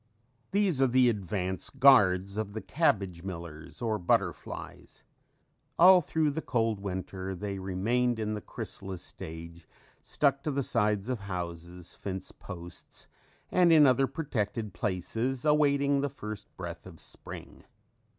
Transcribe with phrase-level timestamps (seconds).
[0.49, 5.03] These are the advance guards of the cabbage millers or butterflies.
[5.77, 9.67] All through the cold winter they remained in the chrysalis stage
[10.01, 13.05] stuck to the sides of houses, fence posts
[13.51, 17.63] and in other protected places, awaiting the first breath of spring.